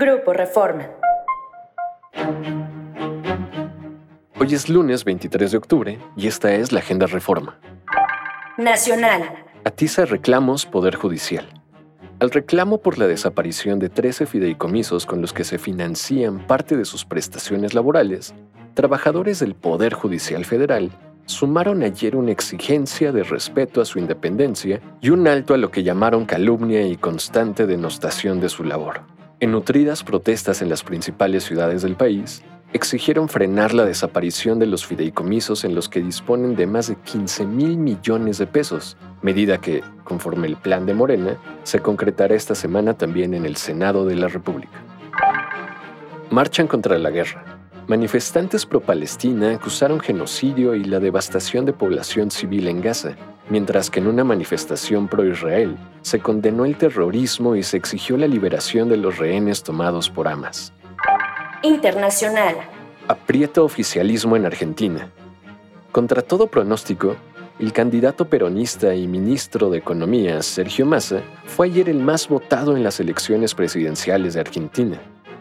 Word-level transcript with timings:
Grupo 0.00 0.32
Reforma. 0.32 0.88
Hoy 4.38 4.54
es 4.54 4.68
lunes 4.68 5.04
23 5.04 5.50
de 5.50 5.58
octubre 5.58 5.98
y 6.16 6.28
esta 6.28 6.54
es 6.54 6.70
la 6.70 6.78
Agenda 6.78 7.08
Reforma. 7.08 7.58
Nacional. 8.56 9.24
Atiza 9.64 10.04
reclamos 10.04 10.66
Poder 10.66 10.94
Judicial. 10.94 11.48
Al 12.20 12.30
reclamo 12.30 12.78
por 12.78 12.96
la 12.96 13.08
desaparición 13.08 13.80
de 13.80 13.88
13 13.88 14.26
fideicomisos 14.26 15.04
con 15.04 15.20
los 15.20 15.32
que 15.32 15.42
se 15.42 15.58
financian 15.58 16.46
parte 16.46 16.76
de 16.76 16.84
sus 16.84 17.04
prestaciones 17.04 17.74
laborales, 17.74 18.36
trabajadores 18.74 19.40
del 19.40 19.56
Poder 19.56 19.94
Judicial 19.94 20.44
Federal 20.44 20.92
sumaron 21.26 21.82
ayer 21.82 22.14
una 22.14 22.30
exigencia 22.30 23.10
de 23.10 23.24
respeto 23.24 23.80
a 23.80 23.84
su 23.84 23.98
independencia 23.98 24.80
y 25.00 25.10
un 25.10 25.26
alto 25.26 25.54
a 25.54 25.58
lo 25.58 25.72
que 25.72 25.82
llamaron 25.82 26.24
calumnia 26.24 26.86
y 26.86 26.96
constante 26.96 27.66
denostación 27.66 28.38
de 28.38 28.48
su 28.48 28.62
labor. 28.62 29.17
En 29.40 29.52
nutridas 29.52 30.02
protestas 30.02 30.62
en 30.62 30.68
las 30.68 30.82
principales 30.82 31.44
ciudades 31.44 31.82
del 31.82 31.94
país, 31.94 32.42
exigieron 32.72 33.28
frenar 33.28 33.72
la 33.72 33.84
desaparición 33.84 34.58
de 34.58 34.66
los 34.66 34.84
fideicomisos 34.84 35.62
en 35.62 35.76
los 35.76 35.88
que 35.88 36.02
disponen 36.02 36.56
de 36.56 36.66
más 36.66 36.88
de 36.88 36.96
15 36.96 37.46
mil 37.46 37.78
millones 37.78 38.38
de 38.38 38.48
pesos, 38.48 38.96
medida 39.22 39.58
que, 39.58 39.84
conforme 40.02 40.48
el 40.48 40.56
plan 40.56 40.86
de 40.86 40.94
Morena, 40.94 41.36
se 41.62 41.78
concretará 41.78 42.34
esta 42.34 42.56
semana 42.56 42.94
también 42.94 43.32
en 43.32 43.46
el 43.46 43.56
Senado 43.56 44.04
de 44.06 44.16
la 44.16 44.26
República. 44.26 44.82
Marchan 46.30 46.66
contra 46.66 46.98
la 46.98 47.10
guerra. 47.10 47.57
Manifestantes 47.88 48.66
pro-Palestina 48.66 49.54
acusaron 49.54 49.98
genocidio 49.98 50.74
y 50.74 50.84
la 50.84 51.00
devastación 51.00 51.64
de 51.64 51.72
población 51.72 52.30
civil 52.30 52.68
en 52.68 52.82
Gaza, 52.82 53.16
mientras 53.48 53.88
que 53.88 53.98
en 53.98 54.08
una 54.08 54.24
manifestación 54.24 55.08
pro-Israel 55.08 55.74
se 56.02 56.20
condenó 56.20 56.66
el 56.66 56.76
terrorismo 56.76 57.56
y 57.56 57.62
se 57.62 57.78
exigió 57.78 58.18
la 58.18 58.26
liberación 58.26 58.90
de 58.90 58.98
los 58.98 59.16
rehenes 59.16 59.62
tomados 59.62 60.10
por 60.10 60.28
Hamas. 60.28 60.70
Internacional. 61.62 62.56
Aprieta 63.08 63.62
oficialismo 63.62 64.36
en 64.36 64.44
Argentina. 64.44 65.10
Contra 65.90 66.20
todo 66.20 66.46
pronóstico, 66.46 67.16
el 67.58 67.72
candidato 67.72 68.26
peronista 68.26 68.94
y 68.94 69.08
ministro 69.08 69.70
de 69.70 69.78
Economía, 69.78 70.42
Sergio 70.42 70.84
Massa, 70.84 71.22
fue 71.46 71.68
ayer 71.68 71.88
el 71.88 72.00
más 72.00 72.28
votado 72.28 72.76
en 72.76 72.82
las 72.82 73.00
elecciones 73.00 73.54
presidenciales 73.54 74.34
de 74.34 74.40
Argentina, 74.40 75.00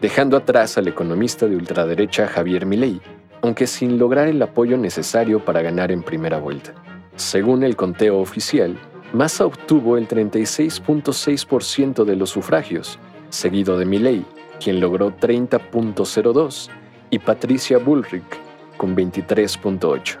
dejando 0.00 0.36
atrás 0.36 0.78
al 0.78 0.88
economista 0.88 1.46
de 1.46 1.56
ultraderecha 1.56 2.26
Javier 2.26 2.66
Milei, 2.66 3.00
aunque 3.42 3.66
sin 3.66 3.98
lograr 3.98 4.28
el 4.28 4.40
apoyo 4.42 4.76
necesario 4.76 5.44
para 5.44 5.62
ganar 5.62 5.92
en 5.92 6.02
primera 6.02 6.38
vuelta. 6.38 6.72
Según 7.16 7.62
el 7.64 7.76
conteo 7.76 8.18
oficial, 8.18 8.78
Massa 9.12 9.46
obtuvo 9.46 9.96
el 9.96 10.06
36.6% 10.06 12.04
de 12.04 12.16
los 12.16 12.30
sufragios, 12.30 12.98
seguido 13.30 13.78
de 13.78 13.86
Milei, 13.86 14.24
quien 14.62 14.80
logró 14.80 15.16
30.02, 15.16 16.68
y 17.10 17.18
Patricia 17.18 17.78
Bullrich, 17.78 18.22
con 18.76 18.94
23.8. 18.94 20.18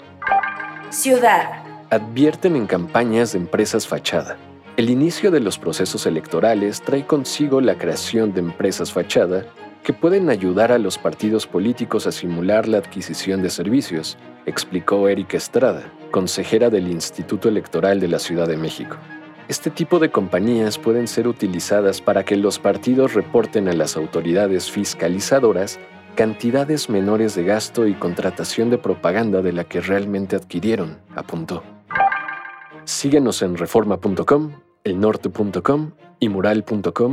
Ciudad. 0.90 1.62
Advierten 1.90 2.56
en 2.56 2.66
campañas 2.66 3.32
de 3.32 3.38
empresas 3.38 3.86
fachada. 3.86 4.36
El 4.76 4.90
inicio 4.90 5.30
de 5.30 5.40
los 5.40 5.58
procesos 5.58 6.06
electorales 6.06 6.80
trae 6.80 7.04
consigo 7.04 7.60
la 7.60 7.76
creación 7.76 8.32
de 8.32 8.40
empresas 8.40 8.92
fachada 8.92 9.44
que 9.82 9.92
pueden 9.92 10.30
ayudar 10.30 10.72
a 10.72 10.78
los 10.78 10.98
partidos 10.98 11.46
políticos 11.46 12.06
a 12.06 12.12
simular 12.12 12.68
la 12.68 12.78
adquisición 12.78 13.42
de 13.42 13.50
servicios, 13.50 14.18
explicó 14.46 15.08
Erika 15.08 15.36
Estrada, 15.36 15.92
consejera 16.10 16.70
del 16.70 16.88
Instituto 16.88 17.48
Electoral 17.48 18.00
de 18.00 18.08
la 18.08 18.18
Ciudad 18.18 18.46
de 18.46 18.56
México. 18.56 18.96
Este 19.48 19.70
tipo 19.70 19.98
de 19.98 20.10
compañías 20.10 20.78
pueden 20.78 21.08
ser 21.08 21.26
utilizadas 21.26 22.00
para 22.02 22.24
que 22.24 22.36
los 22.36 22.58
partidos 22.58 23.14
reporten 23.14 23.68
a 23.68 23.72
las 23.72 23.96
autoridades 23.96 24.70
fiscalizadoras 24.70 25.78
cantidades 26.18 26.90
menores 26.90 27.34
de 27.36 27.44
gasto 27.44 27.86
y 27.86 27.94
contratación 27.94 28.70
de 28.70 28.78
propaganda 28.78 29.40
de 29.40 29.52
la 29.52 29.62
que 29.62 29.80
realmente 29.80 30.34
adquirieron, 30.34 30.98
apuntó. 31.14 31.62
Síguenos 32.84 33.40
en 33.42 33.56
reforma.com, 33.56 34.50
elnorte.com 34.82 35.92
y 36.18 36.28
mural.com.mx. 36.28 37.04